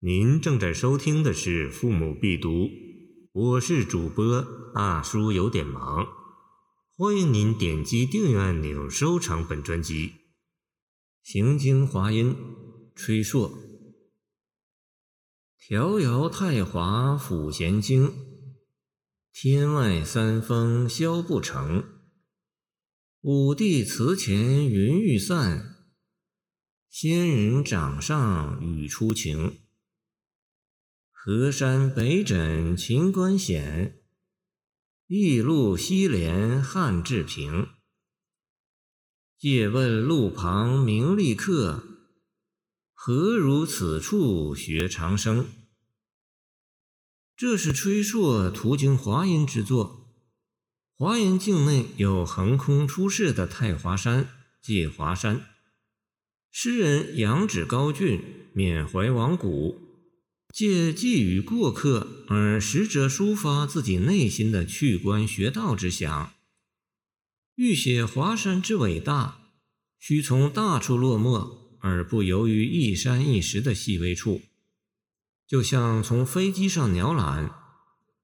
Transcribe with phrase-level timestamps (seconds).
[0.00, 2.50] 您正在收听的是《父母必读》，
[3.32, 6.06] 我是主播大叔，有点忙。
[6.94, 10.12] 欢迎您点击订阅按钮，收藏本专辑。
[11.22, 12.36] 行经华阴，
[12.94, 13.50] 吹朔。
[15.56, 18.12] 调摇太华抚弦经，
[19.32, 21.82] 天外三峰萧不成。
[23.22, 25.88] 五帝祠前云欲散，
[26.90, 29.60] 仙人掌上雨初晴。
[31.28, 33.98] 河山北枕秦关险，
[35.08, 37.66] 驿路西连汉志平。
[39.36, 41.82] 借问路旁名利客，
[42.94, 45.48] 何如此处学长生？
[47.36, 50.08] 这是崔朔途经华阴之作。
[50.94, 54.28] 华阴境内有横空出世的太华山、
[54.62, 55.44] 界华山。
[56.52, 58.22] 诗人仰止高峻，
[58.52, 59.85] 缅怀王古。
[60.56, 66.32] 借寄予过客，而实则抒发自己内心的去官学道之想。
[67.56, 69.50] 欲写华山之伟大，
[69.98, 74.40] 须从大处落墨，而不游于一山一石的细微处。
[75.46, 77.54] 就像从飞机上鸟览，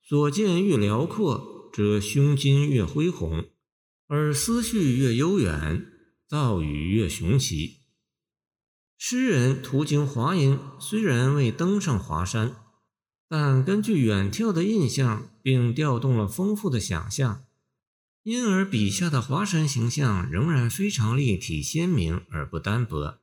[0.00, 3.50] 所见越辽阔，则胸襟越恢宏，
[4.06, 5.84] 而思绪越悠远，
[6.28, 7.79] 造语越雄奇。
[9.02, 12.54] 诗人途经华阴，虽然未登上华山，
[13.26, 17.46] 但根据远眺的印象，并调动了丰富的想象，
[18.22, 23.18] 因而笔下的华山形象仍然非常立体鲜明而不单薄。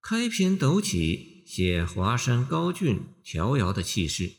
[0.00, 4.34] 开篇陡起，写华山高峻迢遥的气势，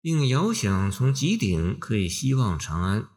[0.00, 3.10] 并遥想从极顶可以希望长安，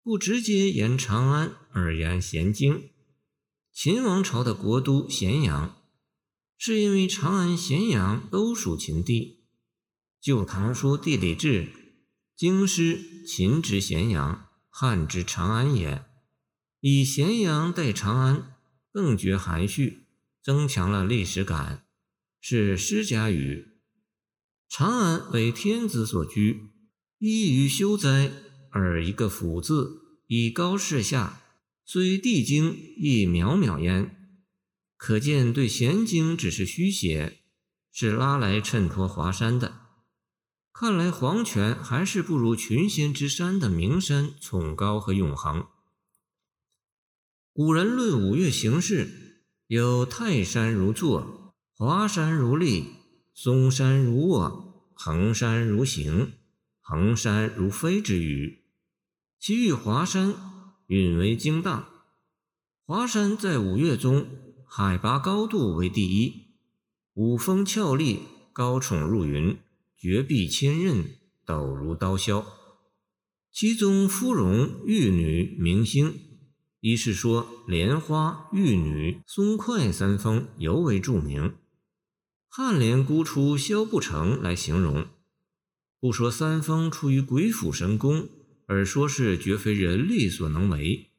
[0.00, 2.90] 不直接言长安，而言咸京。
[3.74, 5.82] 秦王朝的国都咸阳，
[6.56, 9.40] 是因为长安、咸阳都属秦地。
[10.24, 11.64] 《旧唐书·地理志》
[12.36, 16.04] 京师秦之咸阳，汉之长安也。
[16.78, 18.54] 以咸阳代长安，
[18.92, 20.06] 更觉含蓄，
[20.40, 21.84] 增强了历史感，
[22.40, 23.80] 是诗家语。
[24.68, 26.70] 长安为天子所居，
[27.18, 28.30] 一于修哉，
[28.70, 31.40] 而一个府字，以高势下。
[31.86, 34.40] 虽帝京亦渺渺焉，
[34.96, 37.42] 可见对咸京只是虚写，
[37.92, 39.80] 是拉来衬托华山的。
[40.72, 45.66] 看来黄泉还是不如群仙之山的名山崇高和永恒。
[47.52, 52.86] 古人论五岳形势，有泰山如坐，华山如立，
[53.34, 56.32] 嵩山如卧，衡山如行，
[56.80, 58.64] 衡山如飞之语。
[59.38, 60.53] 其余华山。
[60.88, 61.88] 允为京大，
[62.84, 64.26] 华山在五岳中
[64.66, 66.48] 海拔高度为第一，
[67.14, 68.20] 五峰峭立，
[68.52, 69.56] 高耸入云，
[69.96, 71.06] 绝壁千仞，
[71.46, 72.44] 陡如刀削。
[73.50, 76.20] 其中芙蓉、玉女、明星，
[76.80, 81.54] 一是说莲花、玉女、松快三峰尤为著名。
[82.50, 85.06] 颔联孤出萧不成来形容，
[85.98, 88.28] 不说三峰出于鬼斧神工。
[88.66, 91.10] 而说是绝非人力所能为，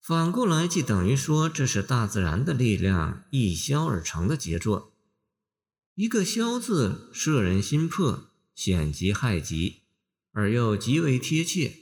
[0.00, 4.92] 反过来即等于说这是大自然的力量一消而成的杰作。
[5.94, 9.82] 一个“消”字，摄人心魄，险极害极，
[10.32, 11.72] 而又极为贴切。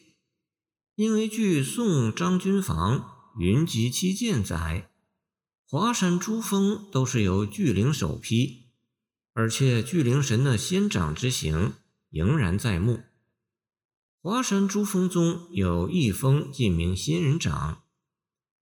[0.95, 3.01] 因为据宋张君房
[3.41, 4.91] 《云集七剑》载，
[5.67, 8.69] 华山诸峰都是由巨灵首批，
[9.33, 11.75] 而且巨灵神的仙掌之形
[12.11, 13.03] 仍然在目。
[14.25, 17.83] 华山诸峰中有一峰，即名仙人掌。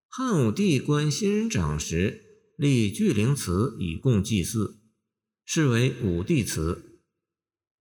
[0.07, 4.79] 汉武帝观仙人掌时，立巨灵祠以供祭祀，
[5.45, 7.00] 是为武帝祠。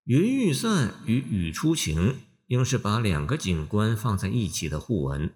[0.04, 2.16] 云欲散与雨初晴，
[2.48, 5.32] 应是把两个景观放在一起的互文。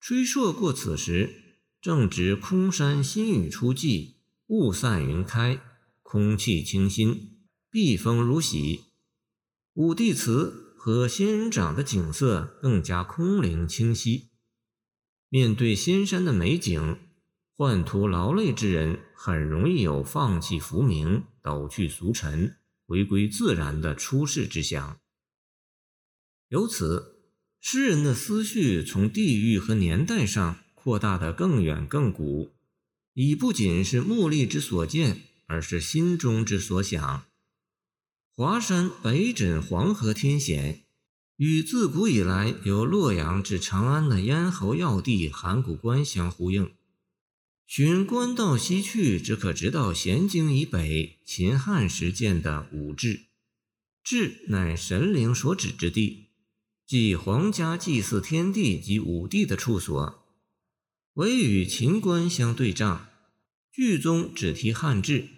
[0.00, 4.14] 吹朔过此时，正值空山新雨初霁，
[4.46, 5.60] 雾散云开，
[6.02, 7.36] 空气清新，
[7.68, 8.84] 碧风如洗。
[9.74, 10.62] 武帝祠。
[10.86, 14.28] 和仙人掌的景色更加空灵清晰。
[15.28, 16.98] 面对仙山的美景，
[17.56, 22.54] 宦途劳累之人很容易有放弃浮名、抖去俗尘、
[22.86, 25.00] 回归自然的出世之想。
[26.50, 27.16] 由此，
[27.60, 32.54] 诗人的思绪从地域和年代上扩大得更远更古，
[33.14, 37.24] 已不仅是目力之所见，而是心中之所想。
[38.38, 40.82] 华山北枕黄河天险，
[41.36, 46.70] 与自古以来由洛阳至长安的咽喉要地函谷关相呼应。
[47.66, 53.22] 寻官道西去，只可直到咸京以北秦汉时建的武治。
[54.04, 56.26] 治乃神灵所指之地，
[56.86, 60.22] 即皇家祭祀天地及武帝的处所。
[61.14, 63.08] 唯与秦关相对仗。
[63.72, 65.28] 剧中只提汉治，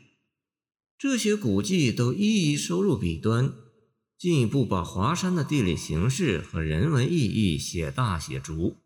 [0.98, 3.54] 这些古迹都一一收入笔端，
[4.18, 8.78] 进一步把华山的地理形势和人文意义写大写足。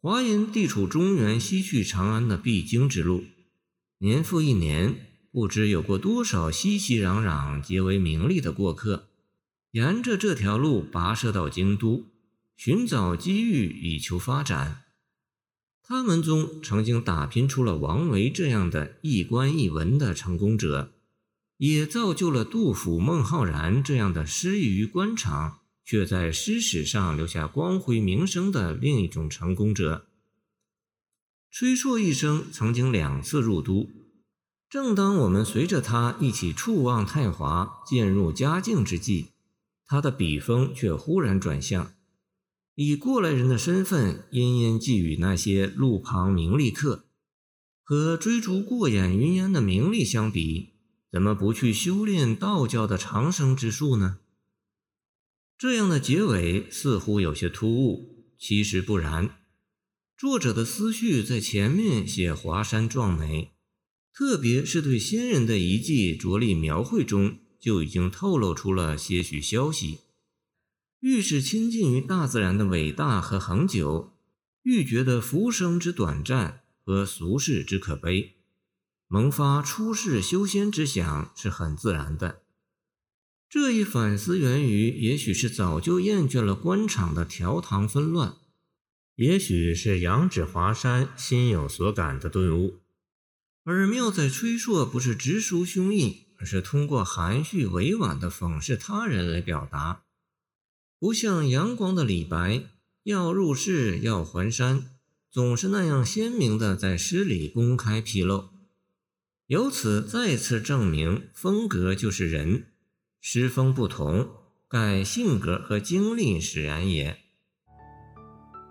[0.00, 3.24] 华阴地处中原西去长安的必经之路，
[3.98, 4.94] 年复一年，
[5.30, 9.10] 不知有过多少熙熙攘攘、皆为名利的过客，
[9.72, 12.06] 沿着这条路跋涉到京都，
[12.56, 14.84] 寻找机遇以求发展。
[15.82, 20.92] 他们中曾经打拼出了王维这样的一官一文的成功者，
[21.58, 25.58] 也造就了杜甫、孟浩然这样的失意于官场。
[25.84, 30.06] 却在诗史上留下光辉名声的另一种成功者。
[31.50, 33.90] 崔硕一生曾经两次入都，
[34.70, 39.32] 正当我们随着他一起触望太华、渐入佳境之际，
[39.84, 41.92] 他的笔锋却忽然转向，
[42.74, 47.06] 以过来人的身份殷殷寄语那些路旁名利客。
[47.84, 50.70] 和追逐过眼云烟的名利相比，
[51.10, 54.20] 怎么不去修炼道教的长生之术呢？
[55.58, 59.36] 这样的结尾似乎有些突兀，其实不然。
[60.16, 63.50] 作者的思绪在前面写华山壮美，
[64.14, 69.98] 特别是对先人的遗迹着力描绘中，就已经透露出了些许消息。
[71.02, 74.12] 愈是亲近于大自然的伟大和恒久，
[74.62, 78.36] 愈觉得浮生之短暂和俗世之可悲，
[79.08, 82.42] 萌发出世修仙之想是很自然的。
[83.48, 88.36] 这一反思源于，也许是早就厌倦了官场的条堂纷乱，
[89.16, 92.78] 也许是仰止华山心有所感的顿悟。
[93.64, 100.04] 而妙在崔硕不是直抒胸臆，而是通过含蓄委婉的讽刺他人来表达，
[101.02, 102.62] 不像阳光的李白
[103.02, 104.84] 要入世要还山，
[105.32, 108.50] 总是那样鲜明的在诗里公开披露。
[109.48, 112.66] 由此再次证明，风格就是人。
[113.20, 114.28] 诗风不同，
[114.68, 117.16] 盖性格和经历使然也。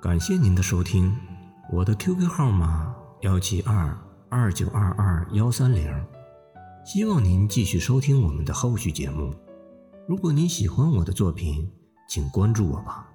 [0.01, 1.13] 感谢您的收听，
[1.73, 3.93] 我的 QQ 号码幺七二
[4.29, 5.85] 二九二二幺三零，
[6.85, 9.35] 希望您继续收听我们的后续节目。
[10.07, 11.69] 如果您喜欢我的作品，
[12.11, 13.10] 请关注我吧。